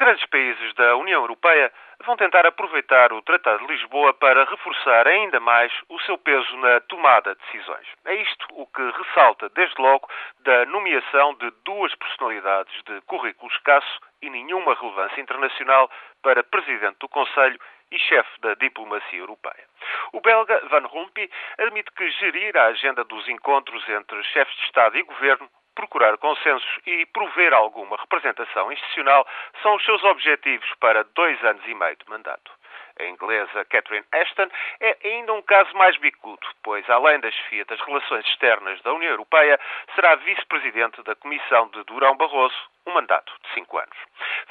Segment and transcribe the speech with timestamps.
[0.00, 1.70] grandes países da União Europeia
[2.06, 6.80] vão tentar aproveitar o Tratado de Lisboa para reforçar ainda mais o seu peso na
[6.80, 7.86] tomada de decisões.
[8.06, 10.08] É isto o que ressalta, desde logo,
[10.38, 15.90] da nomeação de duas personalidades de currículo escasso e nenhuma relevância internacional
[16.22, 17.60] para presidente do Conselho
[17.92, 19.68] e chefe da diplomacia europeia.
[20.14, 21.28] O belga Van Rompuy
[21.58, 26.68] admite que gerir a agenda dos encontros entre chefes de Estado e governo procurar consensos
[26.86, 29.26] e prover alguma representação institucional
[29.62, 32.59] são os seus objetivos para dois anos e meio de mandato.
[33.00, 37.80] A inglesa Catherine Ashton é ainda um caso mais bicudo, pois, além da chefia das
[37.80, 39.58] relações externas da União Europeia,
[39.94, 42.54] será vice-presidente da Comissão de Durão Barroso,
[42.86, 43.96] um mandato de cinco anos.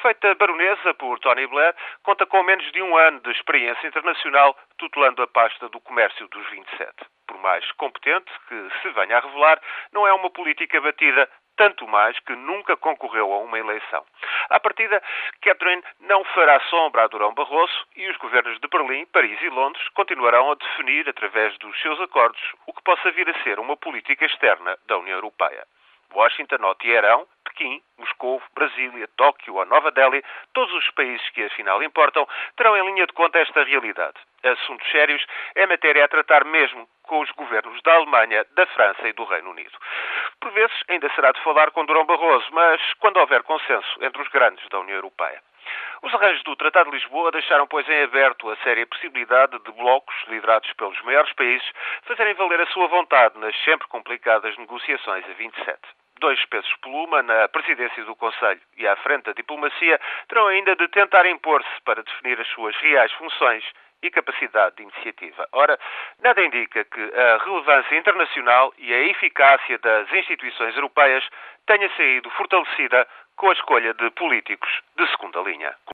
[0.00, 5.22] Feita baronesa por Tony Blair, conta com menos de um ano de experiência internacional, tutelando
[5.22, 6.94] a pasta do comércio dos 27
[7.26, 9.60] por mais competente que se venha a revelar,
[9.92, 14.04] não é uma política batida tanto mais que nunca concorreu a uma eleição.
[14.50, 15.02] À partida,
[15.42, 19.88] Catherine não fará sombra a Durão Barroso e os governos de Berlim, Paris e Londres
[19.90, 24.24] continuarão a definir, através dos seus acordos, o que possa vir a ser uma política
[24.24, 25.66] externa da União Europeia.
[26.14, 31.82] Washington ou Teherão, Pequim, Moscou, Brasília, Tóquio ou Nova Delhi, todos os países que afinal
[31.82, 34.16] importam, terão em linha de conta esta realidade.
[34.42, 39.12] Assuntos sérios é matéria a tratar mesmo com os governos da Alemanha, da França e
[39.12, 39.76] do Reino Unido.
[40.40, 44.28] Por vezes ainda será de falar com Durão Barroso, mas quando houver consenso entre os
[44.28, 45.42] grandes da União Europeia.
[46.02, 50.14] Os arranjos do Tratado de Lisboa deixaram, pois, em aberto a séria possibilidade de blocos,
[50.28, 51.68] liderados pelos maiores países,
[52.02, 55.78] fazerem valer a sua vontade nas sempre complicadas negociações a 27
[56.18, 60.88] dois pesos pluma na presidência do Conselho e à frente da diplomacia terão ainda de
[60.88, 63.64] tentar impor-se para definir as suas reais funções
[64.02, 65.46] e capacidade de iniciativa.
[65.52, 65.78] Ora,
[66.22, 71.28] nada indica que a relevância internacional e a eficácia das instituições europeias
[71.66, 75.76] tenha saído fortalecida com a escolha de políticos de segunda linha.